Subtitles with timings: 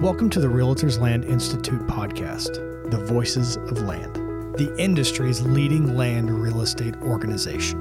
[0.00, 2.54] Welcome to the Realtors Land Institute podcast,
[2.88, 4.14] The Voices of Land,
[4.56, 7.80] the industry's leading land real estate organization.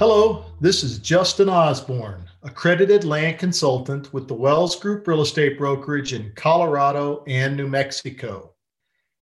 [0.00, 6.12] Hello, this is Justin Osborne, accredited land consultant with the Wells Group Real Estate Brokerage
[6.12, 8.52] in Colorado and New Mexico.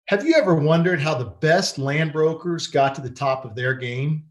[0.07, 3.75] Have you ever wondered how the best land brokers got to the top of their
[3.75, 4.25] game?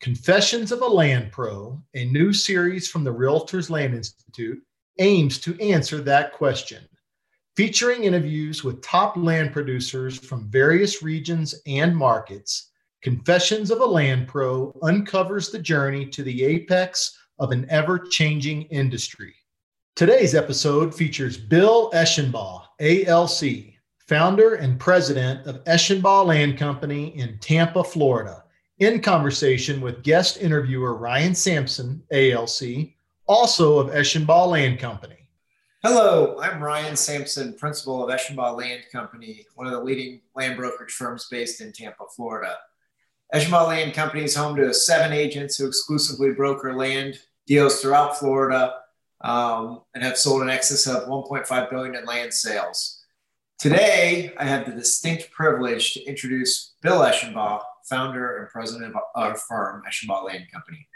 [0.00, 4.62] Confessions of a Land Pro, a new series from the Realtors Land Institute,
[4.98, 6.82] aims to answer that question,
[7.56, 12.70] featuring interviews with top land producers from various regions and markets.
[13.02, 18.62] Confessions of a Land Pro uncovers the journey to the apex of an ever changing
[18.62, 19.34] industry.
[19.94, 23.74] Today's episode features Bill Eshenbaugh, ALC,
[24.08, 28.42] founder and president of Eshenbaugh Land Company in Tampa, Florida
[28.78, 32.92] in conversation with guest interviewer Ryan Sampson, ALC,
[33.26, 35.16] also of Eshenbaugh Land Company.
[35.82, 40.92] Hello, I'm Ryan Sampson, principal of Eshenbaugh Land Company, one of the leading land brokerage
[40.92, 42.56] firms based in Tampa, Florida.
[43.34, 48.74] Eshenbaugh Land Company is home to seven agents who exclusively broker land deals throughout Florida
[49.22, 53.04] um, and have sold in excess of 1.5 billion in land sales.
[53.58, 59.36] Today, I have the distinct privilege to introduce Bill Eshenbaugh, founder and president of our
[59.36, 60.86] firm, Eshenbaugh Land Company.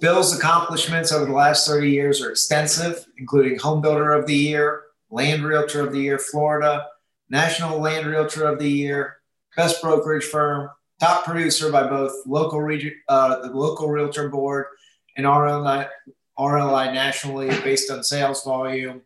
[0.00, 4.82] Bill's accomplishments over the last 30 years are extensive, including Home Builder of the Year,
[5.10, 6.86] Land Realtor of the Year Florida,
[7.30, 9.18] National Land Realtor of the Year,
[9.56, 10.70] Best Brokerage Firm,
[11.00, 14.66] top producer by both local region, uh, the local Realtor Board
[15.16, 15.88] and RLI,
[16.38, 19.02] RLI nationally based on sales volume.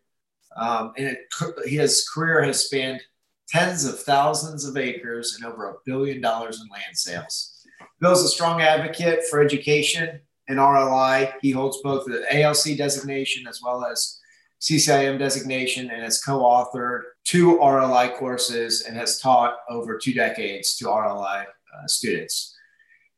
[0.56, 1.19] Um, and it,
[1.64, 3.00] his career has spanned
[3.48, 7.67] tens of thousands of acres and over a billion dollars in land sales.
[8.00, 11.32] Bill's a strong advocate for education and RLI.
[11.40, 14.20] He holds both the ALC designation as well as
[14.60, 20.84] CCIM designation and has co-authored two RLI courses and has taught over two decades to
[20.86, 22.56] RLI uh, students.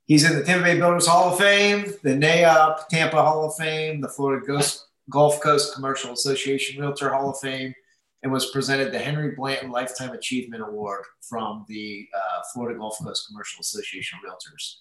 [0.07, 4.01] He's in the Tampa Bay Builders Hall of Fame, the NAIOP Tampa Hall of Fame,
[4.01, 7.75] the Florida Ghost, Gulf Coast Commercial Association Realtor Hall of Fame,
[8.23, 13.27] and was presented the Henry Blanton Lifetime Achievement Award from the uh, Florida Gulf Coast
[13.29, 14.77] Commercial Association Realtors.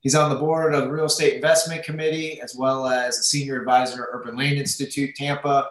[0.00, 3.60] He's on the board of the Real Estate Investment Committee, as well as a senior
[3.60, 5.68] advisor at Urban Land Institute Tampa,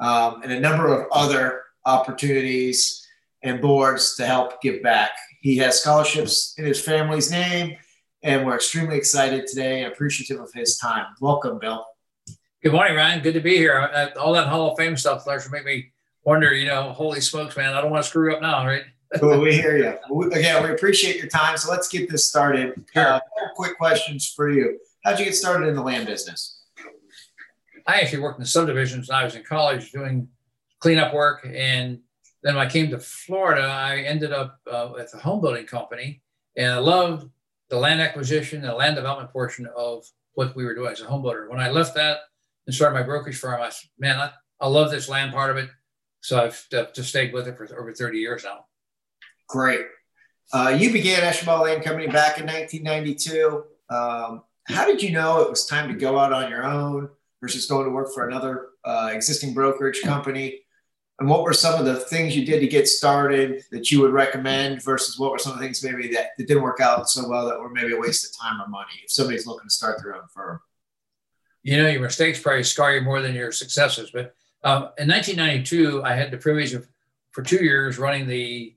[0.00, 3.06] um, and a number of other opportunities
[3.42, 5.10] and boards to help give back.
[5.40, 7.76] He has scholarships in his family's name,
[8.22, 11.06] and we're extremely excited today and appreciative of his time.
[11.20, 11.84] Welcome, Bill.
[12.62, 13.20] Good morning, Ryan.
[13.20, 13.78] Good to be here.
[13.92, 15.92] Uh, all that Hall of Fame stuff to make me
[16.24, 18.82] wonder, you know, holy smokes, man, I don't want to screw up now, right?
[19.22, 20.30] well, we hear you.
[20.32, 21.56] Again, we appreciate your time.
[21.56, 22.84] So let's get this started.
[22.92, 23.06] Sure.
[23.06, 23.20] Uh,
[23.54, 24.78] quick questions for you.
[25.04, 26.64] How'd you get started in the land business?
[27.86, 30.28] I actually worked in the subdivisions when I was in college doing
[30.80, 31.46] cleanup work.
[31.46, 32.00] And
[32.42, 36.22] then when I came to Florida, I ended up uh, at a home building company.
[36.56, 37.30] And I loved
[37.68, 41.06] the land acquisition and the land development portion of what we were doing as a
[41.06, 41.48] home builder.
[41.48, 42.18] When I left that
[42.66, 44.30] and started my brokerage firm, I said, man, I,
[44.60, 45.70] I love this land part of it.
[46.20, 48.65] So I've just stayed with it for over 30 years now.
[49.48, 49.86] Great.
[50.52, 53.64] Uh, you began Eshenbaugh Land Company back in 1992.
[53.90, 57.08] Um, how did you know it was time to go out on your own
[57.40, 60.60] versus going to work for another uh, existing brokerage company?
[61.18, 64.12] And what were some of the things you did to get started that you would
[64.12, 67.26] recommend versus what were some of the things maybe that, that didn't work out so
[67.28, 70.02] well that were maybe a waste of time or money if somebody's looking to start
[70.02, 70.60] their own firm?
[71.62, 76.02] You know, your mistakes probably scar you more than your successes, but um, in 1992,
[76.04, 76.86] I had the privilege of,
[77.30, 78.75] for two years, running the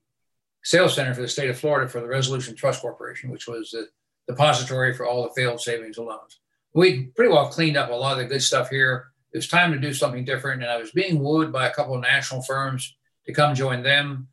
[0.64, 3.88] sales center for the state of Florida for the Resolution Trust Corporation, which was the
[4.28, 6.40] depository for all the failed savings and loans.
[6.74, 9.08] We pretty well cleaned up a lot of the good stuff here.
[9.34, 11.96] It was time to do something different, and I was being wooed by a couple
[11.96, 14.28] of national firms to come join them.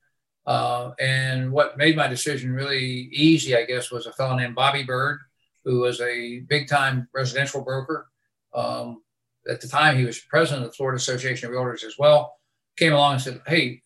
[0.47, 4.85] Uh, and what made my decision really easy, I guess, was a fellow named Bobby
[4.85, 5.21] Bird,
[5.65, 8.09] who was a big time residential broker.
[8.55, 9.03] Um,
[9.49, 12.37] at the time he was president of the Florida Association of Realtors as well,
[12.77, 13.83] came along and said, Hey,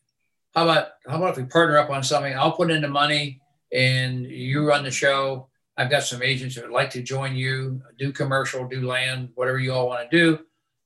[0.55, 2.35] how about how about if we partner up on something?
[2.35, 3.41] I'll put in the money
[3.73, 5.49] and you run the show.
[5.77, 9.59] I've got some agents that would like to join you, do commercial, do land, whatever
[9.59, 10.39] you all want to do.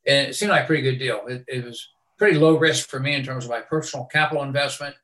[0.07, 1.23] And it seemed like a pretty good deal.
[1.27, 1.89] It, it was
[2.19, 4.95] pretty low risk for me in terms of my personal capital investment.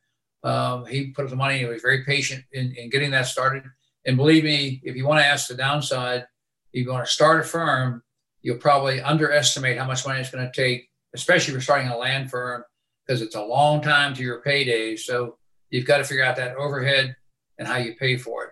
[0.45, 1.59] Um, he put up the money.
[1.59, 3.65] He was very patient in, in getting that started.
[4.07, 6.27] And believe me, if you want to ask the downside,
[6.73, 8.03] if you want to start a firm,
[8.43, 11.97] you'll probably underestimate how much money it's going to take, especially if you're starting a
[11.97, 12.62] land firm,
[13.11, 14.95] because it's a long time to your payday.
[14.95, 15.37] So
[15.71, 17.17] you've got to figure out that overhead
[17.59, 18.51] and how you pay for it.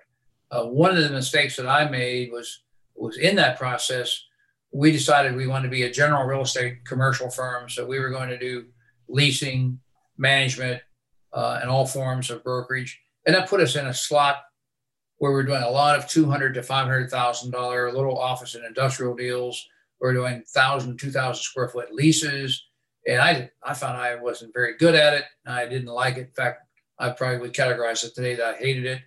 [0.51, 2.65] Uh, one of the mistakes that I made was
[2.97, 4.25] was in that process.
[4.73, 8.11] We decided we wanted to be a general real estate commercial firm, so we were
[8.11, 8.65] going to do
[9.09, 9.79] leasing,
[10.17, 10.83] management,
[11.33, 13.01] uh, and all forms of brokerage.
[13.27, 14.39] And that put us in a slot
[15.19, 18.57] where we're doing a lot of two hundred to five hundred thousand dollar little office
[18.57, 19.65] and industrial deals.
[20.01, 22.68] We're doing thousand, two thousand square foot leases,
[23.09, 25.25] and I I found I wasn't very good at it.
[25.47, 26.29] I didn't like it.
[26.29, 26.63] In fact,
[26.99, 29.01] I probably would categorize it today that I hated it.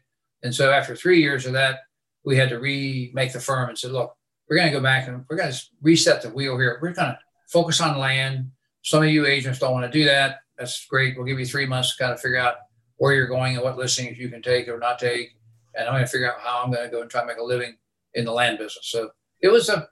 [0.44, 1.80] And so after three years of that,
[2.26, 4.16] we had to remake the firm and said, look,
[4.50, 6.80] we're going to go back and we're going to reset the wheel here.
[6.82, 8.52] We're going to focus on land.
[8.82, 10.40] Some of you agents don't want to do that.
[10.58, 11.16] That's great.
[11.16, 12.56] We'll give you three months to kind of figure out
[12.98, 15.30] where you're going and what listings you can take or not take.
[15.76, 17.38] And I'm going to figure out how I'm going to go and try to make
[17.38, 17.76] a living
[18.14, 18.90] in the land business.
[18.90, 19.12] So
[19.42, 19.88] it was a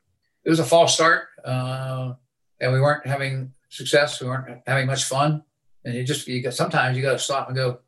[0.45, 2.13] it was a false start, uh,
[2.61, 4.21] and we weren't having success.
[4.21, 5.43] We weren't having much fun,
[5.85, 7.79] and you just you got sometimes you got to stop and go,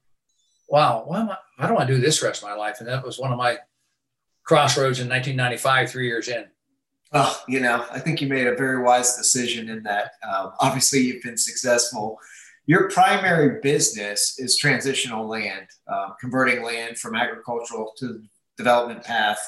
[0.69, 1.37] "Wow, why am I?
[1.59, 3.37] I don't want to do this rest of my life." And that was one of
[3.37, 3.57] my
[4.43, 6.45] crossroads in 1995, three years in.
[7.13, 10.11] Oh, you know, I think you made a very wise decision in that.
[10.27, 12.17] Um, obviously, you've been successful.
[12.67, 18.21] Your primary business is transitional land, um, converting land from agricultural to
[18.57, 19.39] development path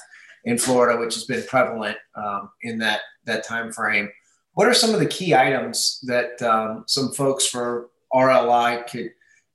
[0.43, 4.09] in Florida, which has been prevalent um, in that that time frame.
[4.53, 9.11] What are some of the key items that um, some folks for RLI could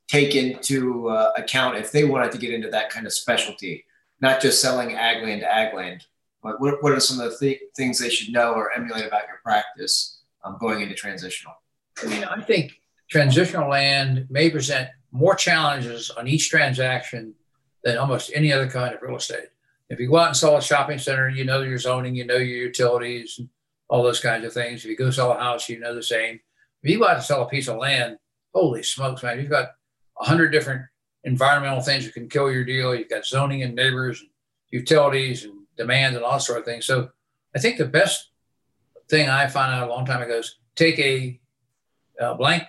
[0.08, 3.84] take into uh, account if they wanted to get into that kind of specialty,
[4.20, 6.06] not just selling ag land to?
[6.42, 9.26] But what, what are some of the th- things they should know or emulate about
[9.28, 11.54] your practice um, going into transitional?
[12.02, 17.34] I mean, I think transitional land may present more challenges on each transaction
[17.82, 19.48] than almost any other kind of real estate.
[19.90, 22.36] If you go out and sell a shopping center, you know your zoning, you know
[22.36, 23.48] your utilities, and
[23.88, 24.84] all those kinds of things.
[24.84, 26.40] If you go sell a house, you know the same.
[26.82, 28.18] If you go out to sell a piece of land,
[28.54, 29.70] holy smokes, man, you've got
[30.20, 30.82] a hundred different
[31.24, 32.94] environmental things that can kill your deal.
[32.94, 34.30] You've got zoning and neighbors, and
[34.70, 36.86] utilities, and demand, and all sort of things.
[36.86, 37.10] So
[37.54, 38.30] I think the best
[39.08, 41.40] thing I found out a long time ago is take a,
[42.20, 42.64] a blank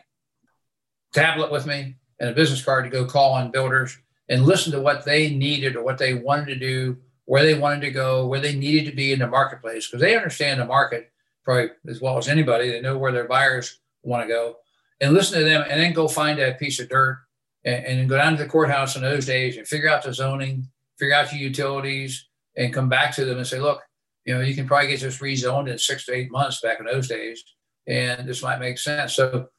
[1.13, 3.98] tablet with me and a business card to go call on builders
[4.30, 6.98] and listen to what they needed or what they wanted to do
[7.29, 10.17] where they wanted to go, where they needed to be in the marketplace, because they
[10.17, 11.11] understand the market
[11.43, 12.71] probably as well as anybody.
[12.71, 14.55] They know where their buyers want to go,
[14.99, 17.19] and listen to them, and then go find that piece of dirt
[17.63, 20.67] and, and go down to the courthouse in those days and figure out the zoning,
[20.97, 22.27] figure out your utilities,
[22.57, 23.83] and come back to them and say, look,
[24.25, 26.87] you know, you can probably get this rezoned in six to eight months back in
[26.87, 27.43] those days,
[27.85, 29.13] and this might make sense.
[29.13, 29.49] So,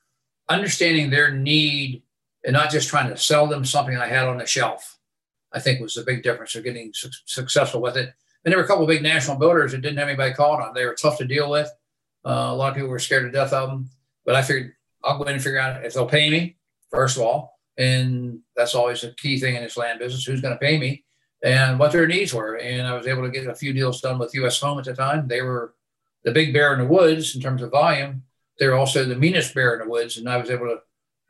[0.48, 2.02] understanding their need
[2.44, 4.98] and not just trying to sell them something I had on the shelf
[5.52, 8.12] I think was the big difference of getting su- successful with it.
[8.44, 10.74] And there were a couple of big national builders that didn't have anybody calling on.
[10.74, 11.70] They were tough to deal with.
[12.24, 13.90] Uh, a lot of people were scared to death of them.
[14.24, 14.74] But I figured
[15.04, 16.56] I'll go in and figure out if they'll pay me,
[16.90, 17.58] first of all.
[17.76, 21.04] And that's always a key thing in this land business who's going to pay me
[21.42, 22.56] and what their needs were.
[22.56, 24.94] And I was able to get a few deals done with US Home at the
[24.94, 25.26] time.
[25.26, 25.74] They were
[26.24, 28.22] the big bear in the woods in terms of volume.
[28.58, 30.18] They're also the meanest bear in the woods.
[30.18, 30.80] And I was able to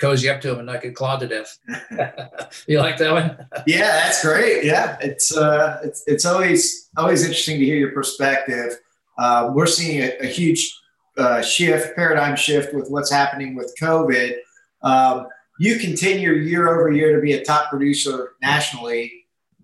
[0.00, 1.58] cozy up to him and not get clawed to death.
[2.67, 3.47] you like that one?
[3.67, 4.64] yeah, that's great.
[4.64, 8.79] Yeah, it's uh, it's it's always always interesting to hear your perspective.
[9.19, 10.76] Uh, we're seeing a, a huge
[11.17, 14.37] uh, shift, paradigm shift with what's happening with COVID.
[14.82, 15.26] Um,
[15.58, 19.12] you continue year over year to be a top producer nationally.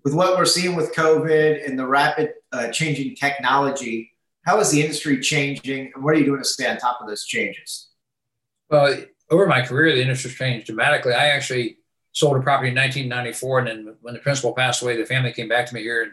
[0.04, 4.12] With what we're seeing with COVID and the rapid uh, changing technology,
[4.44, 7.08] how is the industry changing, and what are you doing to stay on top of
[7.08, 7.88] those changes?
[8.70, 8.96] Well,
[9.30, 11.12] over my career, the industry has changed dramatically.
[11.12, 11.78] I actually
[12.12, 15.48] sold a property in 1994, and then when the principal passed away, the family came
[15.48, 16.10] back to me here, in,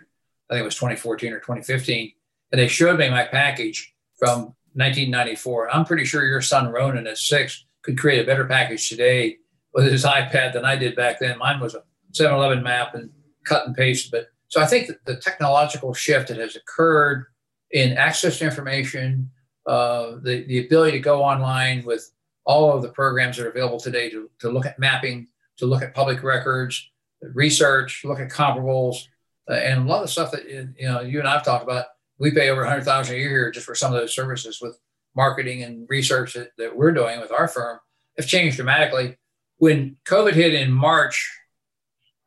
[0.49, 2.11] I think it was 2014 or 2015,
[2.51, 5.73] and they showed me my package from 1994.
[5.73, 9.37] I'm pretty sure your son Ronan at six could create a better package today
[9.73, 11.37] with his iPad than I did back then.
[11.37, 13.09] Mine was a 7-Eleven map and
[13.45, 14.11] cut and paste.
[14.11, 17.25] But so I think the technological shift that has occurred
[17.71, 19.31] in access to information,
[19.65, 22.11] uh, the the ability to go online with
[22.45, 25.81] all of the programs that are available today to, to look at mapping, to look
[25.81, 26.89] at public records,
[27.21, 29.07] research, look at comparables,
[29.49, 31.85] uh, and a lot of stuff that you know you and I've talked about.
[32.19, 34.77] We pay over 100,000 a year just for some of those services with
[35.15, 37.79] marketing and research that, that we're doing with our firm
[38.17, 39.17] have changed dramatically.
[39.57, 41.37] When COVID hit in March,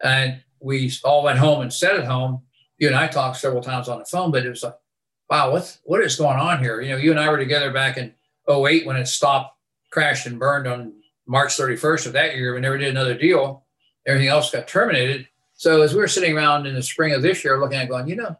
[0.03, 2.43] and we all went home and sat at home,
[2.79, 4.75] you and I talked several times on the phone, but it was like,
[5.31, 6.81] wow, what's what is going on here?
[6.81, 8.15] You know, you and I were together back in
[8.49, 9.56] 08 when it stopped
[9.97, 10.93] crashed and burned on
[11.27, 12.55] March 31st of that year.
[12.55, 13.65] We never did another deal.
[14.07, 15.27] Everything else got terminated.
[15.55, 18.07] So as we were sitting around in the spring of this year, looking at going,
[18.07, 18.39] you know,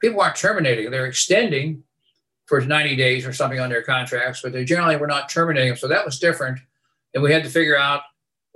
[0.00, 1.82] people aren't terminating; they're extending
[2.46, 5.74] for 90 days or something on their contracts, but they generally were not terminating.
[5.74, 6.60] So that was different,
[7.14, 8.02] and we had to figure out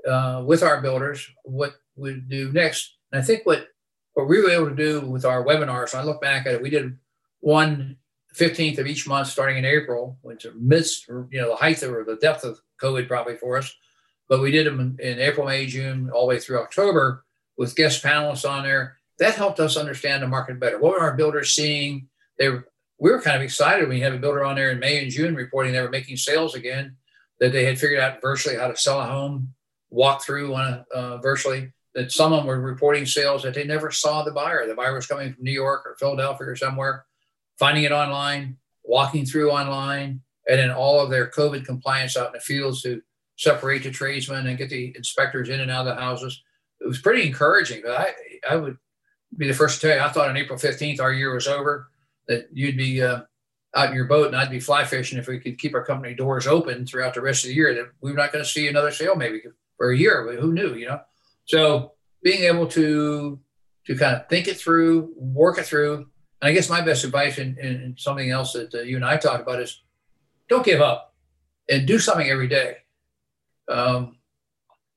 [0.06, 2.96] uh, with our builders what we do next.
[3.10, 3.66] And I think what
[4.12, 6.70] what we were able to do with our webinars, I look back at it, we
[6.70, 6.96] did
[7.40, 7.96] one
[8.36, 12.04] 15th of each month starting in April, which are midst, you know, the height or
[12.04, 13.74] the depth of COVID probably for us,
[14.28, 17.24] but we did them in, April, May, June, all the way through October
[17.58, 18.96] with guest panelists on there.
[19.18, 20.78] That helped us understand the market better.
[20.78, 22.08] What were our builders seeing?
[22.38, 22.68] They were,
[22.98, 25.10] we were kind of excited when you have a builder on there in May and
[25.10, 26.96] June reporting they were making sales again,
[27.40, 29.52] that they had figured out virtually how to sell a home,
[29.90, 31.72] walk through on a, uh, virtually.
[31.94, 34.64] That some of them were reporting sales that they never saw the buyer.
[34.64, 37.04] The buyer was coming from New York or Philadelphia or somewhere,
[37.60, 42.32] finding it online, walking through online, and then all of their COVID compliance out in
[42.32, 43.02] the fields to
[43.36, 46.42] separate the tradesmen and get the inspectors in and out of the houses.
[46.80, 47.82] It was pretty encouraging.
[47.84, 48.14] But I,
[48.50, 48.78] I would
[49.36, 51.90] be the first to tell you, I thought on April 15th our year was over,
[52.28, 53.20] that you'd be uh,
[53.76, 56.14] out in your boat and I'd be fly fishing if we could keep our company
[56.14, 57.74] doors open throughout the rest of the year.
[57.74, 59.42] That we are not going to see another sale maybe
[59.76, 61.00] for a year, but who knew, you know?
[61.44, 63.38] So being able to
[63.86, 66.06] to kind of think it through, work it through,
[66.40, 69.42] and I guess my best advice and, something else that uh, you and I talked
[69.42, 69.82] about is
[70.48, 71.14] don't give up
[71.68, 72.76] and do something every day.
[73.68, 74.16] Um,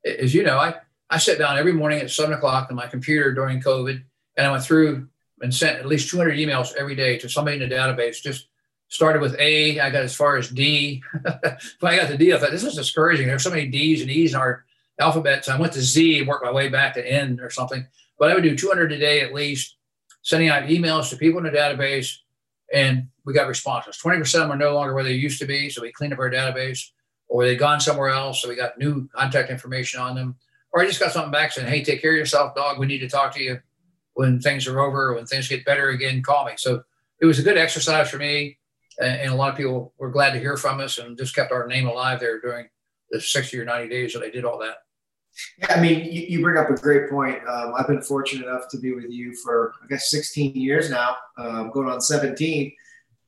[0.06, 0.76] as you know, I,
[1.10, 4.02] I sat down every morning at seven o'clock on my computer during COVID
[4.38, 5.08] and I went through
[5.42, 8.22] and sent at least 200 emails every day to somebody in the database.
[8.22, 8.48] Just
[8.88, 11.04] started with A, I got as far as D.
[11.80, 13.28] when I got to D, I thought this is discouraging.
[13.28, 14.66] There's so many D's and E's in our
[15.00, 15.46] alphabet.
[15.46, 17.86] So I went to Z worked my way back to N or something.
[18.18, 19.76] But I would do 200 a day at least,
[20.24, 22.18] sending out emails to people in the database,
[22.74, 24.00] and we got responses.
[24.04, 26.20] 20% of them are no longer where they used to be, so we cleaned up
[26.20, 26.90] our database,
[27.28, 30.36] or they'd gone somewhere else, so we got new contact information on them.
[30.72, 32.80] Or I just got something back saying, "Hey, take care of yourself, dog.
[32.80, 33.62] We need to talk to you
[34.14, 36.24] when things are over, when things get better again.
[36.24, 36.84] Call me." So
[37.20, 38.58] it was a good exercise for me,
[39.00, 41.68] and a lot of people were glad to hear from us, and just kept our
[41.68, 42.70] name alive there during
[43.12, 44.78] the 60 or 90 days that I did all that.
[45.58, 47.40] Yeah, I mean, you, you bring up a great point.
[47.48, 51.16] Um, I've been fortunate enough to be with you for, I guess, 16 years now,
[51.38, 52.72] um, going on 17,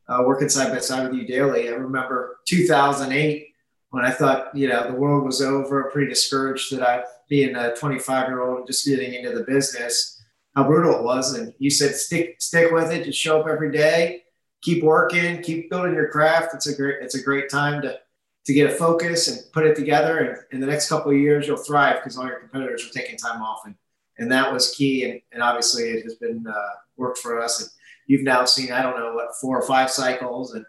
[0.07, 1.69] uh, working side by side with you daily.
[1.69, 3.47] I remember 2008
[3.95, 7.74] when I thought, you know, the world was over, pretty discouraged that I, being a
[7.75, 10.21] 25 year old, just getting into the business,
[10.55, 11.33] how brutal it was.
[11.33, 14.24] And you said, stick, stick with it, just show up every day,
[14.62, 16.53] keep working, keep building your craft.
[16.53, 17.97] It's a great, it's a great time to,
[18.45, 20.19] to get a focus and put it together.
[20.19, 23.17] And in the next couple of years, you'll thrive because all your competitors are taking
[23.17, 23.61] time off.
[23.65, 23.75] And,
[24.19, 25.03] and that was key.
[25.09, 27.61] And, and obviously, it has been uh, worked for us.
[27.61, 27.69] And
[28.07, 30.53] you've now seen, I don't know, what, four or five cycles.
[30.53, 30.65] And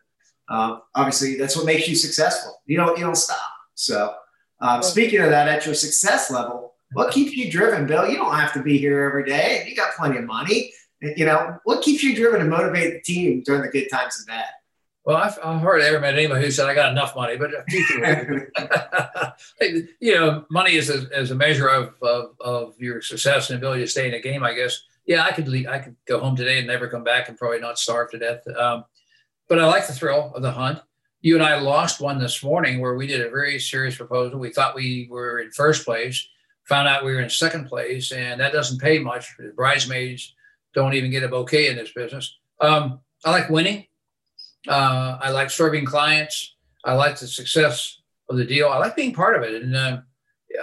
[0.48, 2.60] um, obviously, that's what makes you successful.
[2.66, 3.38] You don't, you don't stop.
[3.74, 4.14] So,
[4.60, 8.08] um, speaking of that, at your success level, what keeps you driven, Bill?
[8.08, 9.66] You don't have to be here every day.
[9.68, 10.72] You got plenty of money.
[11.02, 14.26] You know, what keeps you driven to motivate the team during the good times and
[14.26, 14.46] bad?
[15.06, 17.52] Well, I've, I've hardly ever met anyone who said I got enough money, but
[20.00, 23.82] you know, money is a, is a measure of, of, of your success and ability
[23.82, 24.42] to stay in a game.
[24.42, 24.82] I guess.
[25.06, 27.60] Yeah, I could leave, I could go home today and never come back and probably
[27.60, 28.42] not starve to death.
[28.58, 28.84] Um,
[29.48, 30.80] but I like the thrill of the hunt.
[31.20, 34.40] You and I lost one this morning where we did a very serious proposal.
[34.40, 36.28] We thought we were in first place,
[36.64, 39.36] found out we were in second place, and that doesn't pay much.
[39.38, 40.34] The bridesmaids
[40.74, 42.36] don't even get a bouquet in this business.
[42.60, 43.86] Um, I like winning.
[44.68, 46.56] Uh, I like serving clients.
[46.84, 48.68] I like the success of the deal.
[48.68, 49.62] I like being part of it.
[49.62, 49.98] And uh,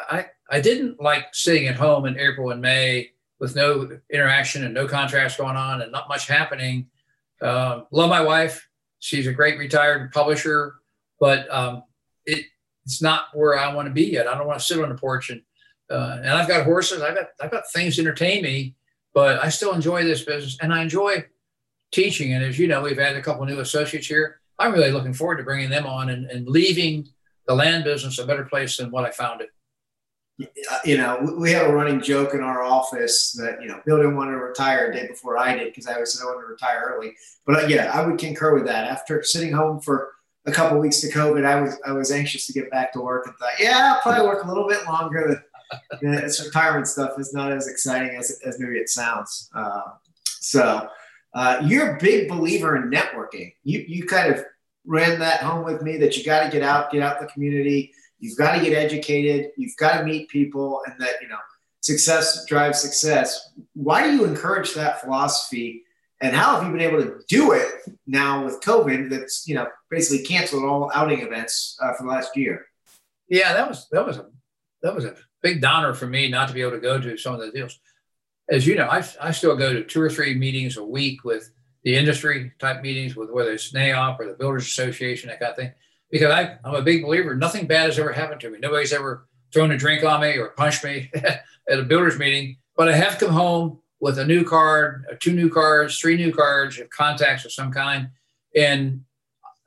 [0.10, 4.74] I, I didn't like sitting at home in April and May with no interaction and
[4.74, 6.88] no contracts going on and not much happening.
[7.41, 8.67] Um, love my wife.
[9.00, 10.75] She's a great retired publisher,
[11.19, 11.83] but um,
[12.25, 12.45] it,
[12.86, 14.27] it's not where I want to be yet.
[14.27, 15.41] I don't want to sit on the porch and
[15.89, 17.01] uh, and I've got horses.
[17.01, 18.75] I've got I've got things to entertain me,
[19.13, 21.25] but I still enjoy this business and I enjoy
[21.94, 22.34] teaching.
[22.34, 24.40] And as you know, we've had a couple new associates here.
[24.60, 27.08] I'm really looking forward to bringing them on and, and leaving
[27.48, 29.50] the land business a better place than what I found it.
[30.84, 34.16] You know, we have a running joke in our office that, you know, Bill didn't
[34.16, 36.48] want to retire a day before I did because I always said I wanted to
[36.48, 37.16] retire early.
[37.46, 38.88] But uh, yeah, I would concur with that.
[38.88, 40.12] After sitting home for
[40.46, 43.28] a couple weeks to COVID, I was I was anxious to get back to work
[43.28, 45.46] and thought, yeah, I'll probably work a little bit longer.
[46.02, 49.50] This retirement stuff is not as exciting as, as maybe it sounds.
[49.56, 49.82] Uh,
[50.26, 50.90] so,
[51.34, 53.54] uh, you're a big believer in networking.
[53.63, 54.44] You you kind of
[54.86, 57.94] ran that home with me that you got to get out, get out the community.
[58.20, 59.52] You've got to get educated.
[59.58, 61.40] You've got to meet people, and that you know
[61.82, 63.52] success drives success.
[63.74, 65.84] Why do you encourage that philosophy?
[66.22, 67.70] And how have you been able to do it
[68.08, 69.10] now with COVID?
[69.10, 72.66] That's you know basically canceled all outing events uh, for the last year.
[73.28, 74.28] Yeah, that was that was a
[74.84, 77.34] that was a big downer for me not to be able to go to some
[77.34, 77.80] of the deals
[78.50, 81.50] as you know, I, I still go to two or three meetings a week with
[81.84, 85.58] the industry type meetings with whether it's NAIOP or the Builders Association, that kind of
[85.58, 85.72] thing,
[86.12, 87.36] because I, I'm a big believer.
[87.36, 88.60] Nothing bad has ever happened to me.
[88.60, 92.90] Nobody's ever thrown a drink on me or punched me at a builders meeting, but
[92.90, 96.80] I have come home with a new card, uh, two new cards, three new cards,
[96.80, 98.10] of contacts of some kind.
[98.56, 99.06] And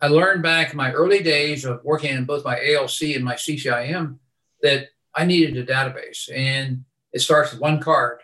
[0.00, 3.34] I learned back in my early days of working in both my ALC and my
[3.34, 4.18] CCIM
[4.62, 6.30] that I needed a database.
[6.34, 8.18] And it starts with one card.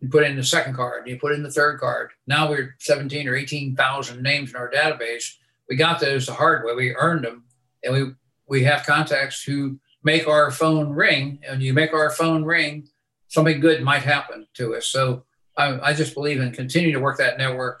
[0.00, 2.10] You put in the second card, you put in the third card.
[2.26, 5.34] Now we're 17 or 18,000 names in our database.
[5.68, 6.74] We got those the hard way.
[6.74, 7.44] We earned them.
[7.82, 8.12] And we,
[8.48, 11.40] we have contacts who make our phone ring.
[11.48, 12.88] And you make our phone ring,
[13.28, 14.86] something good might happen to us.
[14.86, 15.24] So
[15.56, 17.80] I, I just believe in continuing to work that network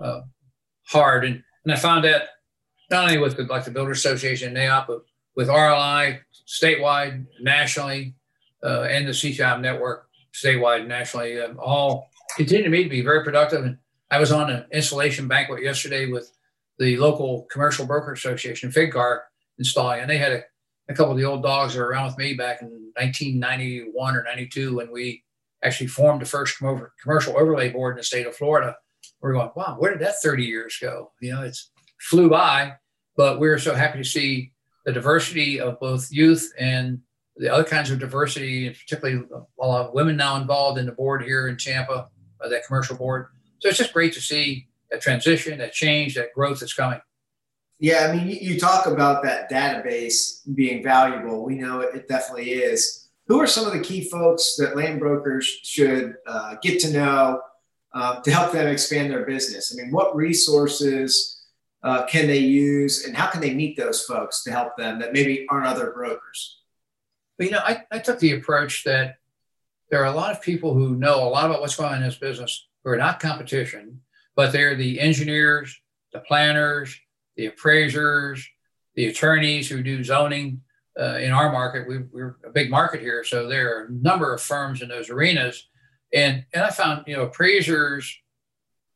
[0.00, 0.22] uh,
[0.88, 1.24] hard.
[1.24, 2.24] And, and I found that
[2.90, 5.02] not only with the, like the Builder Association, NAIOP, but
[5.36, 8.14] with RLI statewide, nationally,
[8.62, 13.24] uh, and the CCIM network statewide, nationally, um, all continue to me to be very
[13.24, 13.64] productive.
[13.64, 13.78] And
[14.10, 16.30] I was on an installation banquet yesterday with
[16.78, 19.20] the local commercial broker association, FIGCAR,
[19.58, 20.42] installing, and they had a,
[20.88, 24.24] a couple of the old dogs that were around with me back in 1991 or
[24.24, 25.22] 92 when we
[25.62, 26.58] actually formed the first
[27.00, 28.76] commercial overlay board in the state of Florida.
[29.20, 31.12] We're going, wow, where did that 30 years go?
[31.20, 31.70] You know, it's
[32.00, 32.74] flew by,
[33.16, 34.52] but we're so happy to see
[34.84, 37.00] the diversity of both youth and
[37.42, 39.24] the other kinds of diversity, particularly
[39.60, 42.06] a lot of women now involved in the board here in Tampa,
[42.40, 43.26] uh, that commercial board.
[43.58, 47.00] So it's just great to see that transition, that change, that growth that's coming.
[47.80, 51.44] Yeah, I mean, you talk about that database being valuable.
[51.44, 53.08] We know it definitely is.
[53.26, 57.40] Who are some of the key folks that land brokers should uh, get to know
[57.92, 59.74] uh, to help them expand their business?
[59.76, 61.42] I mean, what resources
[61.82, 65.12] uh, can they use and how can they meet those folks to help them that
[65.12, 66.61] maybe aren't other brokers?
[67.42, 69.16] But, you know, I, I took the approach that
[69.90, 72.04] there are a lot of people who know a lot about what's going on in
[72.04, 74.00] this business who are not competition,
[74.36, 75.82] but they're the engineers,
[76.12, 76.96] the planners,
[77.36, 78.48] the appraisers,
[78.94, 80.60] the attorneys who do zoning.
[80.96, 84.32] Uh, in our market, we, are a big market here, so there are a number
[84.32, 85.66] of firms in those arenas.
[86.14, 88.20] And, and I found, you know, appraisers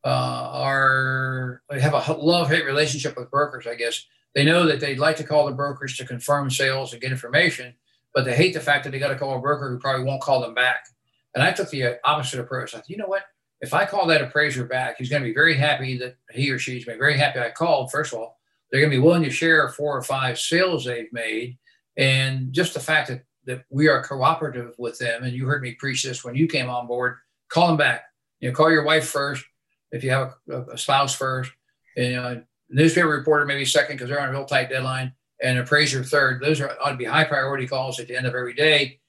[0.04, 3.66] uh, are have a love hate relationship with brokers.
[3.66, 7.02] I guess they know that they'd like to call the brokers to confirm sales and
[7.02, 7.74] get information,
[8.16, 10.22] but they hate the fact that they got to call a broker who probably won't
[10.22, 10.88] call them back.
[11.34, 12.72] And I took the opposite approach.
[12.72, 13.24] I thought, you know what?
[13.60, 16.58] If I call that appraiser back, he's going to be very happy that he or
[16.58, 17.90] she's been very happy I called.
[17.90, 18.38] First of all,
[18.70, 21.58] they're going to be willing to share four or five sales they've made,
[21.98, 25.22] and just the fact that that we are cooperative with them.
[25.22, 27.18] And you heard me preach this when you came on board.
[27.48, 28.04] Call them back.
[28.40, 29.44] You know, call your wife first
[29.92, 31.52] if you have a, a spouse first,
[31.98, 35.58] and you know, newspaper reporter maybe second because they're on a real tight deadline, and
[35.58, 36.42] appraiser third.
[36.42, 39.00] Those are ought to be high priority calls at the end of every day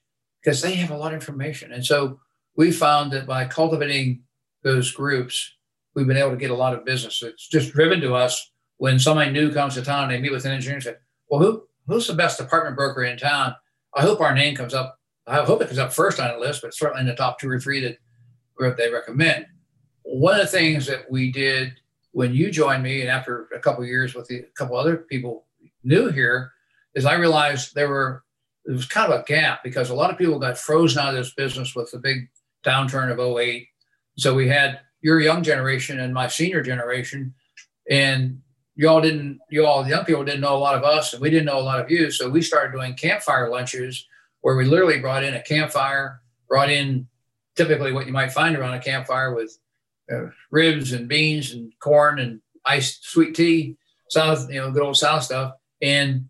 [0.41, 1.71] because they have a lot of information.
[1.71, 2.19] And so
[2.55, 4.23] we found that by cultivating
[4.63, 5.53] those groups,
[5.95, 7.21] we've been able to get a lot of business.
[7.23, 10.03] It's just driven to us when somebody new comes to town.
[10.03, 10.95] and They meet with an engineer and say,
[11.29, 13.55] "Well, who who's the best apartment broker in town?"
[13.95, 14.99] I hope our name comes up.
[15.25, 17.49] I hope it comes up first on the list, but certainly in the top two
[17.49, 17.97] or three that
[18.77, 19.45] they recommend
[20.07, 21.73] one of the things that we did
[22.11, 25.45] when you joined me and after a couple years with a couple other people
[25.87, 26.51] new here
[26.93, 28.23] is I realized there were
[28.65, 31.15] there was kind of a gap because a lot of people got frozen out of
[31.15, 32.27] this business with the big
[32.65, 33.65] downturn of 08.
[34.17, 37.33] So we had your young generation and my senior generation,
[37.89, 38.41] and
[38.75, 41.29] you all didn't, you all young people didn't know a lot of us, and we
[41.29, 42.11] didn't know a lot of you.
[42.11, 44.05] So we started doing campfire lunches
[44.41, 47.07] where we literally brought in a campfire, brought in
[47.55, 49.57] typically what you might find around a campfire with
[50.11, 53.77] uh, ribs and beans and corn and iced sweet tea,
[54.09, 55.53] South, you know, good old South stuff.
[55.81, 56.29] And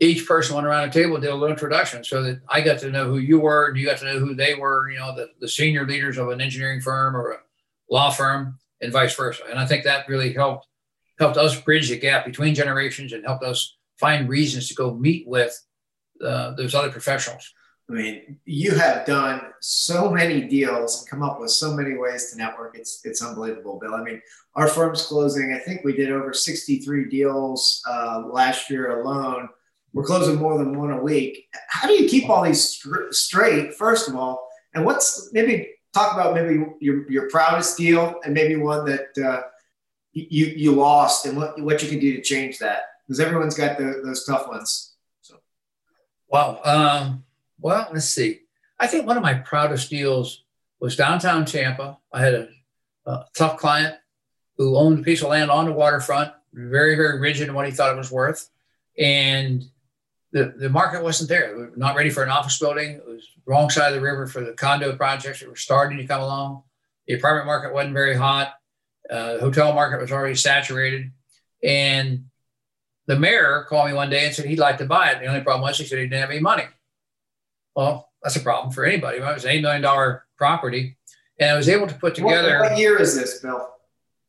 [0.00, 2.90] each person went around the table did a little introduction so that I got to
[2.90, 5.30] know who you were and you got to know who they were, you know, the,
[5.40, 7.36] the senior leaders of an engineering firm or a
[7.88, 9.44] law firm and vice versa.
[9.48, 10.66] And I think that really helped
[11.18, 15.28] helped us bridge the gap between generations and helped us find reasons to go meet
[15.28, 15.56] with
[16.20, 17.52] uh, those other professionals.
[17.92, 22.30] I mean, you have done so many deals and come up with so many ways
[22.30, 22.74] to network.
[22.74, 23.94] It's it's unbelievable, Bill.
[23.94, 24.22] I mean,
[24.54, 25.52] our firm's closing.
[25.52, 29.50] I think we did over 63 deals uh, last year alone.
[29.92, 31.48] We're closing more than one a week.
[31.68, 33.74] How do you keep all these straight?
[33.74, 38.56] First of all, and what's maybe talk about maybe your your proudest deal and maybe
[38.56, 39.42] one that uh,
[40.14, 43.76] you you lost and what what you can do to change that because everyone's got
[43.76, 44.94] the, those tough ones.
[45.20, 45.36] So,
[46.30, 46.58] wow.
[46.64, 47.24] Um
[47.62, 48.40] well, let's see.
[48.78, 50.44] I think one of my proudest deals
[50.80, 51.98] was downtown Tampa.
[52.12, 52.48] I had a,
[53.06, 53.96] a tough client
[54.56, 57.72] who owned a piece of land on the waterfront, very, very rigid in what he
[57.72, 58.48] thought it was worth.
[58.98, 59.64] And
[60.32, 61.56] the, the market wasn't there.
[61.56, 62.96] We not ready for an office building.
[62.96, 66.06] It was wrong side of the river for the condo projects that were starting to
[66.06, 66.62] come along.
[67.06, 68.54] The apartment market wasn't very hot.
[69.10, 71.12] Uh, the hotel market was already saturated.
[71.62, 72.26] And
[73.06, 75.20] the mayor called me one day and said he'd like to buy it.
[75.20, 76.64] The only problem was he said he didn't have any money.
[77.74, 79.18] Well, that's a problem for anybody.
[79.18, 80.96] It was an $8 million property.
[81.38, 82.60] And I was able to put together.
[82.60, 83.68] What, what year is this, Bill?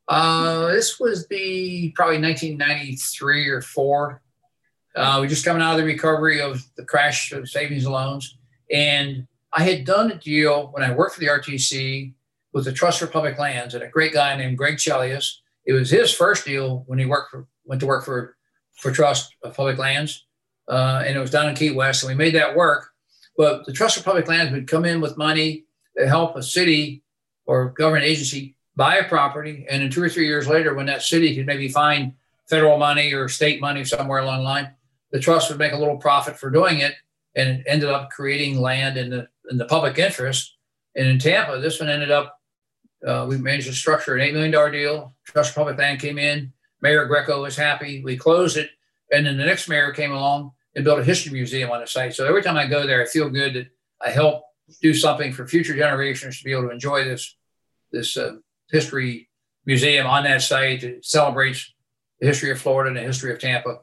[0.07, 4.21] Uh, this was the probably 1993 or four.
[4.95, 8.37] Uh, we just coming out of the recovery of the crash of savings and loans,
[8.71, 12.13] and I had done a deal when I worked for the RTC
[12.53, 15.39] with the Trust for Public Lands and a great guy named Greg Chelius.
[15.65, 18.35] It was his first deal when he worked for went to work for
[18.75, 20.25] for Trust of Public Lands,
[20.67, 22.89] uh, and it was down in Key West, and we made that work.
[23.37, 25.65] But the Trust for Public Lands would come in with money
[25.97, 27.03] to help a city
[27.45, 31.01] or government agency buy a property, and then two or three years later, when that
[31.01, 32.13] city could maybe find
[32.49, 34.71] federal money or state money somewhere along the line,
[35.11, 36.95] the trust would make a little profit for doing it,
[37.35, 40.55] and it ended up creating land in the in the public interest.
[40.95, 42.39] And in Tampa, this one ended up
[43.05, 45.13] uh, we managed to structure an $8 million deal.
[45.25, 46.53] Trust for Public Land came in.
[46.81, 48.01] Mayor Greco was happy.
[48.03, 48.69] We closed it.
[49.11, 52.15] And then the next mayor came along and built a history museum on the site.
[52.15, 53.67] So every time I go there, I feel good that
[54.01, 54.43] I help
[54.81, 57.35] do something for future generations to be able to enjoy this,
[57.91, 58.37] this uh,
[58.71, 59.29] history
[59.65, 60.81] museum on that site.
[60.81, 61.73] that celebrates
[62.19, 63.79] the history of Florida and the history of Tampa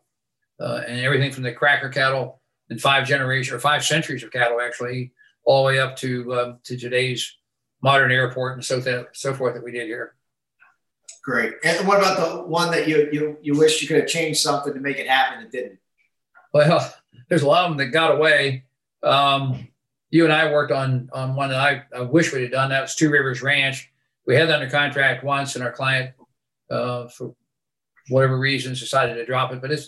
[0.61, 4.61] uh, and everything from the cracker cattle and five generations or five centuries of cattle,
[4.61, 5.13] actually,
[5.45, 7.37] all the way up to, um, to today's
[7.83, 10.15] modern airport and so, th- so forth that we did here.
[11.23, 11.55] Great.
[11.65, 14.73] And what about the one that you you you wish you could have changed something
[14.73, 15.79] to make it happen that didn't?
[16.53, 16.93] Well,
[17.29, 18.65] there's a lot of them that got away.
[19.03, 19.69] Um,
[20.11, 22.71] you and I worked on on one that I, I wish we'd have done.
[22.71, 23.91] That was Two Rivers Ranch.
[24.27, 26.13] We had that under contract once, and our client,
[26.71, 27.35] uh, for
[28.09, 29.61] whatever reasons, decided to drop it.
[29.61, 29.81] But it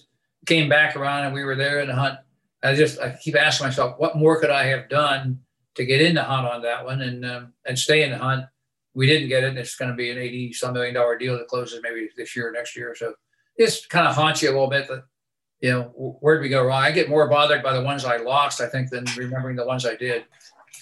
[0.47, 2.19] came back around, and we were there in the hunt.
[2.63, 5.41] I just I keep asking myself, what more could I have done
[5.75, 8.45] to get in the hunt on that one and um, and stay in the hunt.
[8.95, 9.51] We didn't get it.
[9.51, 12.37] And it's going to be an eighty some million dollar deal that closes maybe this
[12.37, 12.95] year or next year.
[12.95, 13.15] So
[13.57, 15.05] it's kind of haunts you a little bit that
[15.63, 16.83] you know where did we go wrong?
[16.83, 19.87] I get more bothered by the ones I lost, I think, than remembering the ones
[19.87, 20.25] I did.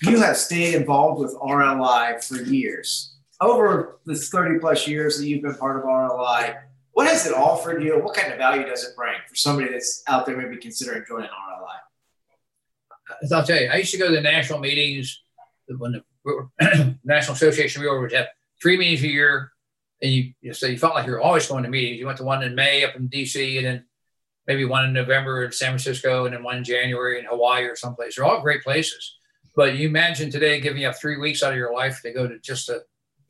[0.02, 3.14] You have stayed involved with RLI for years.
[3.42, 6.56] Over this 30 plus years that you've been part of RLI,
[6.92, 8.02] what has it offered you?
[8.02, 11.28] What kind of value does it bring for somebody that's out there maybe considering joining
[11.28, 13.32] RLI?
[13.32, 15.22] I'll tell you, I used to go to the national meetings
[15.68, 18.28] when the National Association of would have
[18.62, 19.52] three meetings a year,
[20.02, 21.98] and you, you so you felt like you were always going to meetings.
[21.98, 23.58] You went to one in May up in D.C.
[23.58, 23.84] and then
[24.50, 27.76] maybe one in November in San Francisco, and then one in January in Hawaii or
[27.76, 28.16] someplace.
[28.16, 29.16] They're all great places.
[29.54, 32.36] But you imagine today giving up three weeks out of your life to go to
[32.40, 32.82] just the,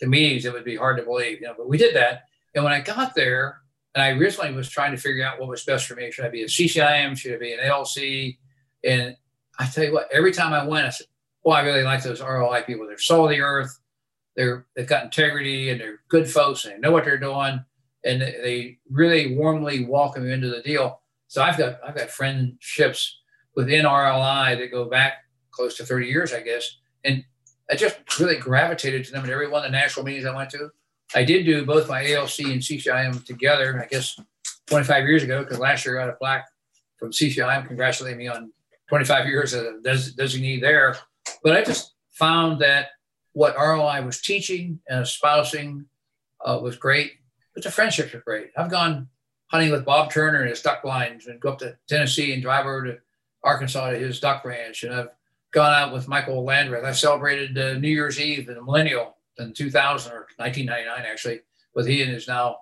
[0.06, 1.42] meetings, it would be hard to believe.
[1.42, 2.22] You know, but we did that.
[2.54, 3.58] And when I got there,
[3.94, 6.10] and I originally was trying to figure out what was best for me.
[6.10, 7.18] Should I be a CCIM?
[7.18, 8.38] Should I be an LC?
[8.82, 9.14] And
[9.58, 11.06] I tell you what, every time I went, I said,
[11.44, 12.86] "Well, I really like those RLI people.
[12.86, 13.78] They're soul of the earth.
[14.36, 17.62] They're they've got integrity and they're good folks and they know what they're doing,
[18.06, 20.99] and they really warmly welcome you into the deal."
[21.30, 23.20] So I've got I've got friendships
[23.54, 27.24] within RLI that go back close to 30 years, I guess, and
[27.70, 30.50] I just really gravitated to them at every one of the national meetings I went
[30.50, 30.70] to.
[31.14, 34.18] I did do both my ALC and CCIM together, I guess
[34.66, 36.48] 25 years ago, because last year I got a plaque
[36.98, 38.50] from CCIM congratulating me on
[38.88, 40.96] 25 years as a des- designee there.
[41.44, 42.88] But I just found that
[43.34, 45.86] what RLI was teaching and espousing
[46.44, 47.12] uh, was great,
[47.54, 48.48] but the friendships are great.
[48.56, 49.06] I've gone
[49.50, 52.66] hunting with Bob Turner and his duck blinds and go up to Tennessee and drive
[52.66, 52.98] over to
[53.42, 54.84] Arkansas to his duck ranch.
[54.84, 55.08] And I've
[55.50, 56.84] gone out with Michael Landreth.
[56.84, 61.40] I celebrated uh, New Year's Eve in the millennial in 2000 or 1999, actually,
[61.74, 62.58] with he and his now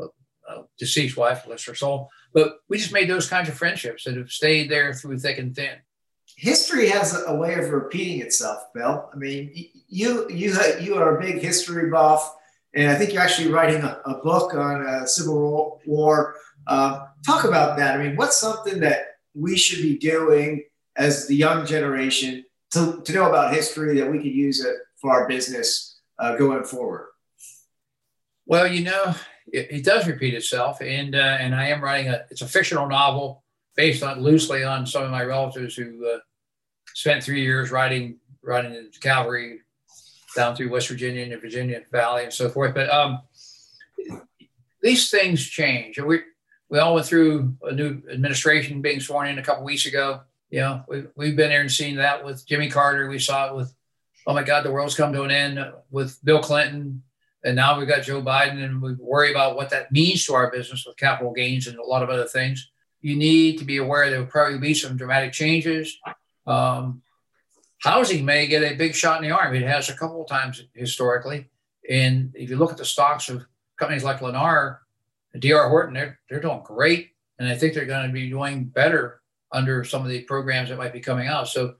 [0.00, 0.06] uh,
[0.48, 2.10] uh deceased wife, bless her soul.
[2.32, 5.54] But we just made those kinds of friendships that have stayed there through thick and
[5.54, 5.76] thin.
[6.36, 9.08] History has a way of repeating itself, Bill.
[9.12, 9.50] I mean,
[9.88, 12.36] you you you are a big history buff,
[12.76, 16.36] and I think you're actually writing a, a book on uh, Civil War.
[16.66, 17.98] Uh, talk about that.
[17.98, 23.12] I mean, what's something that we should be doing as the young generation to, to
[23.12, 27.08] know about history that we could use it for our business uh, going forward?
[28.44, 29.14] Well, you know,
[29.52, 32.88] it, it does repeat itself, and uh, and I am writing a it's a fictional
[32.88, 33.42] novel
[33.74, 36.18] based on loosely on some of my relatives who uh,
[36.94, 39.60] spent three years riding riding in cavalry
[40.36, 42.74] down through West Virginia and the Virginia Valley and so forth.
[42.74, 43.20] But um,
[44.80, 45.98] these things change.
[45.98, 46.20] We
[46.68, 50.20] we all went through a new administration being sworn in a couple weeks ago.
[50.50, 53.08] You know, we, we've been there and seen that with Jimmy Carter.
[53.08, 53.74] We saw it with,
[54.26, 57.02] oh my God, the world's come to an end with Bill Clinton.
[57.44, 60.50] And now we've got Joe Biden, and we worry about what that means to our
[60.50, 62.68] business with capital gains and a lot of other things.
[63.00, 65.96] You need to be aware there will probably be some dramatic changes.
[66.46, 67.02] Um,
[67.78, 69.54] housing may get a big shot in the arm.
[69.54, 71.48] It has a couple of times historically.
[71.88, 73.46] And if you look at the stocks of
[73.78, 74.78] companies like Lennar,
[75.38, 77.10] DR Horton, they're, they're doing great.
[77.38, 79.20] And I think they're going to be doing better
[79.52, 81.48] under some of the programs that might be coming out.
[81.48, 81.74] So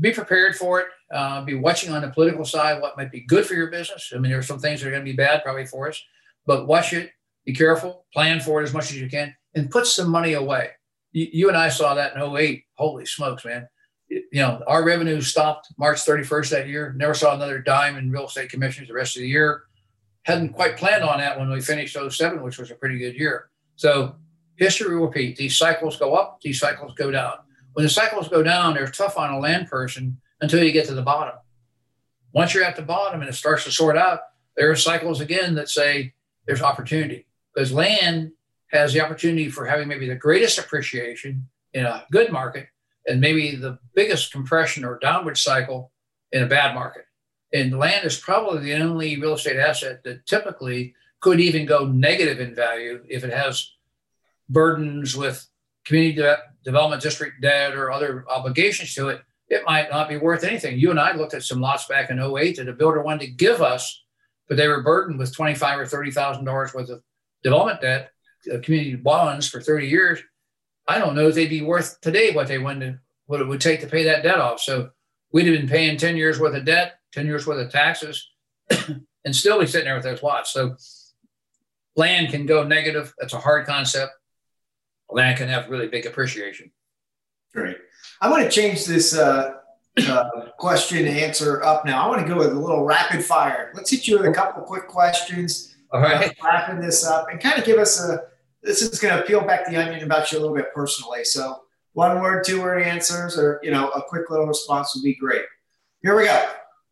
[0.00, 0.86] be prepared for it.
[1.12, 4.12] Uh, be watching on the political side what might be good for your business.
[4.14, 6.02] I mean, there are some things that are going to be bad probably for us,
[6.46, 7.10] but watch it,
[7.44, 10.70] be careful, plan for it as much as you can, and put some money away.
[11.12, 12.64] You, you and I saw that in 08.
[12.74, 13.68] Holy smokes, man.
[14.12, 16.92] You know, our revenue stopped March 31st that year.
[16.96, 19.64] Never saw another dime in real estate commissions the rest of the year.
[20.24, 23.48] Hadn't quite planned on that when we finished 07, which was a pretty good year.
[23.76, 24.16] So
[24.56, 25.36] history will repeat.
[25.36, 27.34] These cycles go up, these cycles go down.
[27.72, 30.94] When the cycles go down, they're tough on a land person until you get to
[30.94, 31.34] the bottom.
[32.32, 34.20] Once you're at the bottom and it starts to sort out,
[34.56, 36.12] there are cycles again that say
[36.46, 38.32] there's opportunity because land
[38.68, 42.66] has the opportunity for having maybe the greatest appreciation in a good market
[43.06, 45.92] and maybe the biggest compression or downward cycle
[46.30, 47.04] in a bad market.
[47.52, 52.40] And land is probably the only real estate asset that typically could even go negative
[52.40, 53.70] in value if it has
[54.48, 55.46] burdens with
[55.84, 59.20] community de- development district debt or other obligations to it.
[59.48, 60.78] It might not be worth anything.
[60.78, 63.32] You and I looked at some lots back in 08 that a builder wanted to
[63.32, 64.02] give us,
[64.48, 67.02] but they were burdened with 25 or $30,000 worth of
[67.42, 68.10] development debt,
[68.52, 70.20] uh, community bonds for 30 years.
[70.88, 73.80] I don't know if they'd be worth today what they wanted, what it would take
[73.80, 74.60] to pay that debt off.
[74.60, 74.90] So
[75.32, 78.28] we'd have been paying 10 years worth of debt, 10 years worth of taxes,
[79.24, 80.52] and still be sitting there with those lots.
[80.52, 80.76] So
[81.96, 83.14] land can go negative.
[83.18, 84.12] That's a hard concept.
[85.10, 86.70] Land can have really big appreciation.
[87.54, 87.76] Great.
[88.20, 89.54] I want to change this uh,
[90.08, 92.04] uh, question answer up now.
[92.04, 93.72] I want to go with a little rapid fire.
[93.74, 95.74] Let's hit you with a couple quick questions.
[95.92, 96.30] All right.
[96.30, 98.20] Uh, wrapping this up and kind of give us a.
[98.62, 101.24] This is going to peel back the onion about you a little bit personally.
[101.24, 101.62] So
[101.94, 105.42] one word, two word answers, or you know, a quick little response would be great.
[106.02, 106.48] Here we go.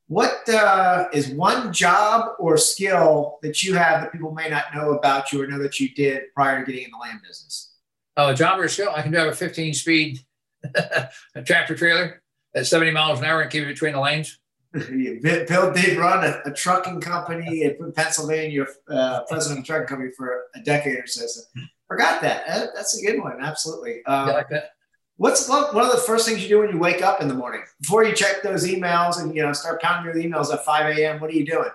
[0.09, 4.93] What uh, is one job or skill that you have that people may not know
[4.93, 7.75] about you or know that you did prior to getting in the land business?
[8.17, 8.91] Oh, a job or skill?
[8.95, 10.19] I can drive a 15 speed
[11.47, 12.23] tractor trailer
[12.57, 14.41] at 70 miles an hour and keep it between the lanes.
[15.49, 20.11] Bill did run a, a trucking company in Pennsylvania, uh, president of a trucking company
[20.17, 21.27] for a decade or so.
[21.27, 21.41] so
[21.89, 22.71] forgot that.
[22.75, 23.39] That's a good one.
[23.41, 24.05] Absolutely.
[24.07, 24.71] Um, like that?
[25.17, 27.63] What's one of the first things you do when you wake up in the morning
[27.81, 31.21] before you check those emails and you know start pounding your emails at 5 a.m.?
[31.21, 31.69] What are you doing?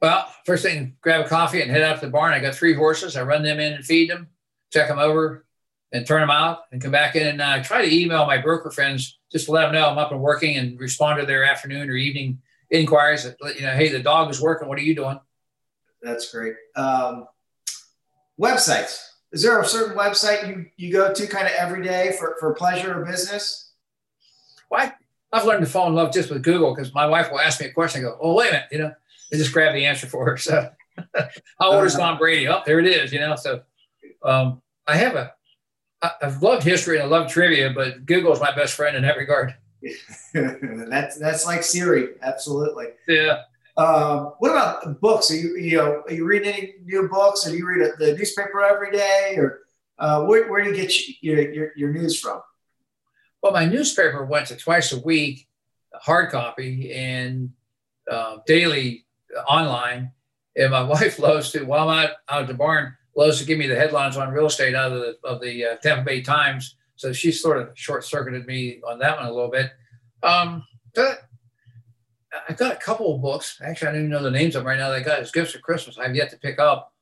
[0.00, 2.34] Well, first thing, grab a coffee and head out to the barn.
[2.34, 3.16] I got three horses.
[3.16, 4.28] I run them in and feed them,
[4.70, 5.44] check them over,
[5.94, 7.26] and turn them out, and come back in.
[7.26, 10.12] And uh, try to email my broker friends just to let them know I'm up
[10.12, 13.24] and working, and respond to their afternoon or evening inquiries.
[13.24, 14.68] That, you know, hey, the dog is working.
[14.68, 15.18] What are you doing?
[16.02, 16.54] That's great.
[16.76, 17.26] Um,
[18.38, 18.98] websites
[19.34, 22.54] is there a certain website you, you go to kind of every day for, for
[22.54, 23.72] pleasure or business?
[24.70, 24.92] Well,
[25.32, 27.60] I, have learned to fall in love just with Google because my wife will ask
[27.60, 28.02] me a question.
[28.02, 28.92] I go, oh, wait a minute, you know,
[29.32, 30.36] I just grab the answer for her.
[30.36, 30.70] So
[31.58, 32.10] how old is uh-huh.
[32.10, 32.46] Tom Brady?
[32.46, 33.34] Oh, there it is, you know.
[33.34, 33.62] So
[34.22, 35.32] um, I have a,
[36.22, 39.16] I've loved history and I love trivia, but Google is my best friend in that
[39.16, 39.54] regard.
[40.32, 42.86] that's that's like Siri, absolutely.
[43.06, 43.42] Yeah.
[43.76, 45.30] Um, what about books?
[45.30, 48.16] Are you you know are you reading any new books, or do you read the
[48.16, 49.64] newspaper every day, or
[49.98, 52.40] uh, where, where do you get your, your, your news from?
[53.42, 55.46] Well, my newspaper went to twice a week,
[55.92, 57.50] hard copy, and
[58.10, 59.04] uh, daily
[59.48, 60.12] online.
[60.56, 63.58] And my wife loves to, while I'm out, out at the barn, loves to give
[63.58, 66.76] me the headlines on real estate out of the, of the uh, Tampa Bay Times.
[66.96, 69.72] So she sort of short circuited me on that one a little bit.
[70.22, 71.28] Um, but
[72.48, 73.60] I've got a couple of books.
[73.62, 74.90] Actually, I don't even know the names of them right now.
[74.90, 75.98] That I got as gifts for Christmas.
[75.98, 76.92] I've yet to pick up.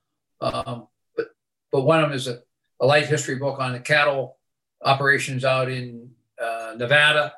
[0.41, 1.27] Um, but
[1.71, 2.43] but one of them is a,
[2.81, 4.39] a life history book on the cattle
[4.83, 6.11] operations out in
[6.43, 7.33] uh, Nevada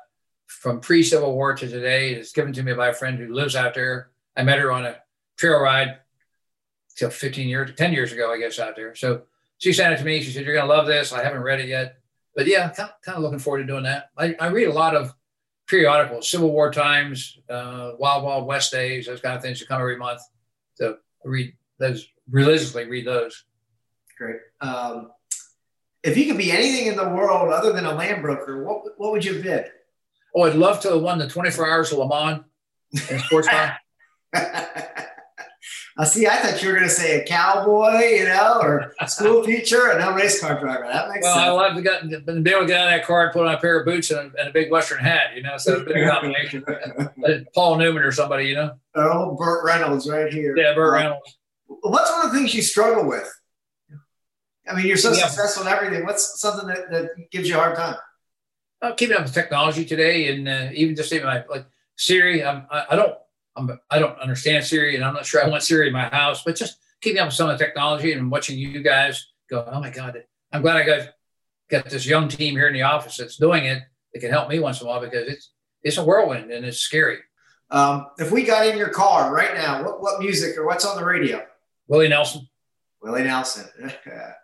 [0.47, 2.13] from pre-Civil War to today.
[2.13, 4.11] It's given to me by a friend who lives out there.
[4.35, 4.97] I met her on a
[5.37, 5.99] trail ride
[6.95, 8.95] till 15 years, 10 years ago, I guess, out there.
[8.95, 9.23] So
[9.57, 10.21] she sent it to me.
[10.21, 11.13] She said, You're going to love this.
[11.13, 11.97] I haven't read it yet.
[12.35, 14.09] But yeah, kind of, kind of looking forward to doing that.
[14.17, 15.13] I, I read a lot of
[15.67, 19.79] periodicals, Civil War Times, uh, Wild Wild West Days, those kind of things that come
[19.79, 20.21] every month.
[20.75, 22.85] So I read those religiously.
[22.85, 23.45] Read those.
[24.17, 24.37] Great.
[24.61, 25.11] Um,
[26.03, 29.11] if you could be anything in the world other than a land broker, what what
[29.11, 29.71] would you bid?
[30.35, 32.43] Oh, I'd love to have won the 24 Hours of Le Mans
[33.09, 33.77] in sports car.
[35.97, 36.27] I see.
[36.27, 39.91] I thought you were going to say a cowboy, you know, or a school teacher,
[39.91, 40.85] and a race car driver.
[40.91, 41.45] That makes well, sense.
[41.45, 43.47] Well, I love to get, be able to get out of that car and put
[43.47, 45.77] on a pair of boots and a, and a big Western hat, you know, so
[45.77, 46.65] a big combination.
[47.55, 48.73] Paul Newman or somebody, you know.
[48.93, 50.57] Oh, Burt Reynolds right here.
[50.57, 51.37] Yeah, Burt Reynolds.
[51.67, 53.31] What's one of the things you struggle with?
[54.67, 55.27] I mean, you're so yeah.
[55.27, 56.05] successful in everything.
[56.05, 57.95] What's something that, that gives you a hard time?
[58.81, 62.43] Uh, keeping up with technology today, and uh, even just even like, like Siri.
[62.43, 63.15] I'm, I, I don't
[63.55, 66.43] I'm, I don't understand Siri, and I'm not sure I want Siri in my house.
[66.43, 69.79] But just keeping up with some of the technology and watching you guys go, oh
[69.79, 71.09] my god, I'm glad I got
[71.69, 73.83] got this young team here in the office that's doing it.
[74.13, 75.51] It can help me once in a while because it's
[75.83, 77.19] it's a whirlwind and it's scary.
[77.71, 80.97] Um, if we got in your car right now, what what music or what's on
[80.97, 81.45] the radio?
[81.87, 82.47] Willie Nelson.
[83.01, 83.91] Willie Nelson.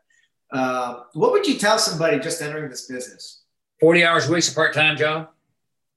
[0.51, 3.43] uh, what would you tell somebody just entering this business?
[3.79, 5.29] 40 hours a week, a part time job.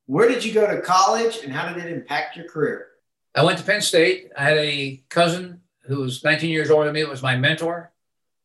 [0.07, 2.89] Where did you go to college and how did it impact your career?
[3.35, 4.31] I went to Penn State.
[4.37, 7.01] I had a cousin who was 19 years older than me.
[7.01, 7.93] It was my mentor.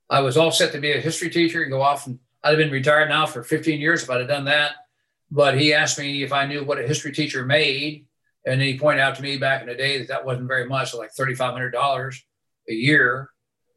[0.09, 2.57] I was all set to be a history teacher and go off and I'd have
[2.57, 4.71] been retired now for 15 years if I'd have done that.
[5.29, 8.05] But he asked me if I knew what a history teacher made.
[8.45, 10.93] And he pointed out to me back in the day that that wasn't very much,
[10.93, 12.21] like $3,500
[12.69, 13.29] a year.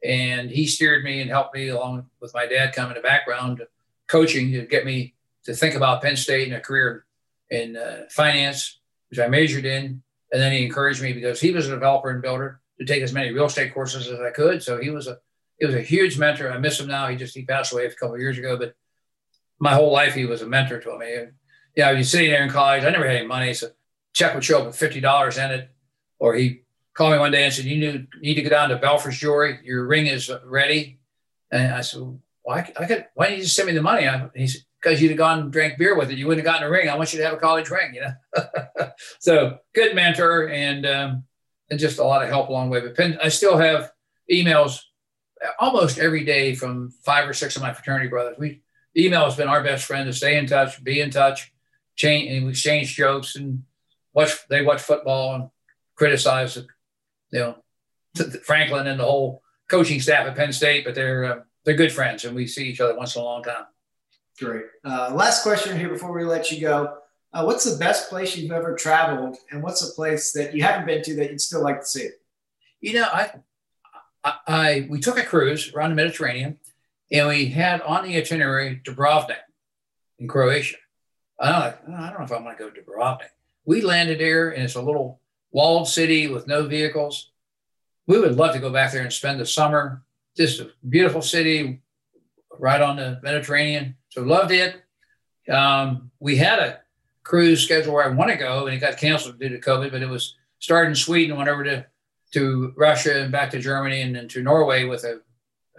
[0.03, 3.61] And he steered me and helped me along with my dad coming to background
[4.07, 5.13] coaching to get me
[5.45, 7.05] to think about Penn State and a career
[7.49, 10.02] in uh, finance, which I majored in.
[10.33, 13.13] And then he encouraged me because he was a developer and builder to take as
[13.13, 14.63] many real estate courses as I could.
[14.63, 15.19] So he was a
[15.59, 16.51] he was a huge mentor.
[16.51, 17.07] I miss him now.
[17.07, 18.75] He just he passed away a couple years ago, but
[19.59, 21.15] my whole life he was a mentor to me.
[21.15, 21.33] And,
[21.75, 22.83] yeah, I was sitting there in college.
[22.83, 23.69] I never had any money, so
[24.13, 25.69] check would show up with fifty dollars in it,
[26.19, 26.63] or he
[26.95, 29.59] called me one day and said, "You need to go down to Belford's Jewelry.
[29.63, 30.99] Your ring is ready."
[31.51, 32.01] And I said,
[32.41, 32.55] "Why?
[32.55, 33.05] Well, I, I could.
[33.13, 35.39] Why didn't you just send me the money?" I, he said, "Because you'd have gone
[35.39, 36.17] and drank beer with it.
[36.17, 36.89] You wouldn't have gotten a ring.
[36.89, 38.89] I want you to have a college ring." You know.
[39.19, 41.23] so good mentor and um,
[41.69, 42.81] and just a lot of help along the way.
[42.81, 43.91] But Penn, I still have
[44.31, 44.79] emails
[45.59, 48.37] almost every day from five or six of my fraternity brothers.
[48.37, 48.61] We
[48.97, 51.51] email has been our best friend to stay in touch, be in touch,
[51.95, 53.63] change, and we exchange jokes and
[54.13, 54.35] watch.
[54.49, 55.49] They watch football and
[55.95, 56.57] criticize,
[57.31, 57.55] you know,
[58.43, 60.85] Franklin and the whole coaching staff at Penn State.
[60.85, 63.43] But they're uh, they're good friends, and we see each other once in a long
[63.43, 63.65] time.
[64.39, 64.65] Great.
[64.83, 66.97] Uh, last question here before we let you go.
[67.33, 70.85] Uh, what's the best place you've ever traveled, and what's a place that you haven't
[70.85, 72.09] been to that you'd still like to see?
[72.81, 73.31] You know, I
[74.23, 76.59] I, I, we took a cruise around the Mediterranean,
[77.11, 79.37] and we had on the itinerary Dubrovnik
[80.19, 80.77] in Croatia.
[81.39, 83.29] I'm like, oh, I don't know if I want to go to Dubrovnik.
[83.65, 85.19] We landed there, and it's a little
[85.51, 87.31] walled city with no vehicles.
[88.07, 90.03] We would love to go back there and spend the summer.
[90.35, 91.81] Just a beautiful city,
[92.59, 93.95] right on the Mediterranean.
[94.13, 94.75] So loved it.
[95.51, 96.79] Um, we had a
[97.23, 99.91] cruise schedule where I want to go, and it got canceled due to COVID.
[99.91, 101.83] But it was started in Sweden, went over to
[102.33, 105.21] to Russia and back to Germany and then to Norway with a,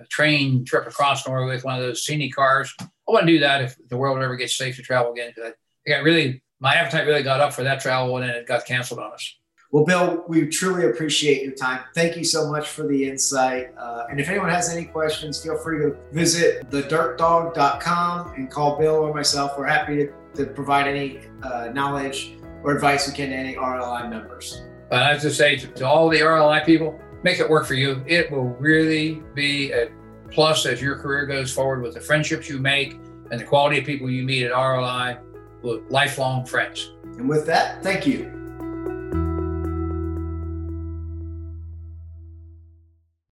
[0.00, 2.72] a, train trip across Norway with one of those scenic cars.
[2.80, 5.32] I to do that if the world ever gets safe to travel again.
[5.34, 8.36] Because I, I got really, my appetite really got up for that travel and then
[8.36, 9.36] it got canceled on us.
[9.74, 11.80] Well, Bill, we truly appreciate your time.
[11.96, 13.74] Thank you so much for the insight.
[13.76, 18.94] Uh, and if anyone has any questions, feel free to visit thedirtdog.com and call Bill
[18.94, 19.58] or myself.
[19.58, 24.08] We're happy to, to provide any uh, knowledge or advice we can to any RLI
[24.08, 24.62] members.
[24.90, 27.74] But I have to say to, to all the RLI people, make it work for
[27.74, 28.00] you.
[28.06, 29.90] It will really be a
[30.30, 32.92] plus as your career goes forward with the friendships you make
[33.32, 35.18] and the quality of people you meet at RLI
[35.90, 36.92] lifelong friends.
[37.02, 38.43] And with that, thank you.